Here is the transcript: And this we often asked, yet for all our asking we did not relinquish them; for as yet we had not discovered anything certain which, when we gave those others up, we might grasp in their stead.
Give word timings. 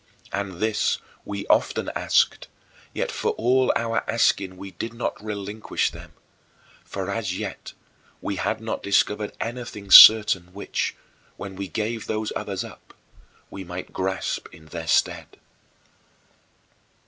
And 0.31 0.53
this 0.53 0.97
we 1.25 1.45
often 1.45 1.89
asked, 1.95 2.47
yet 2.91 3.11
for 3.11 3.33
all 3.33 3.71
our 3.75 4.03
asking 4.09 4.57
we 4.57 4.71
did 4.71 4.95
not 4.95 5.23
relinquish 5.23 5.91
them; 5.91 6.13
for 6.83 7.11
as 7.11 7.37
yet 7.37 7.73
we 8.19 8.37
had 8.37 8.59
not 8.61 8.81
discovered 8.81 9.37
anything 9.39 9.91
certain 9.91 10.53
which, 10.55 10.95
when 11.37 11.55
we 11.55 11.67
gave 11.67 12.07
those 12.07 12.33
others 12.35 12.63
up, 12.63 12.95
we 13.51 13.63
might 13.63 13.93
grasp 13.93 14.47
in 14.51 14.65
their 14.65 14.87
stead. 14.87 15.37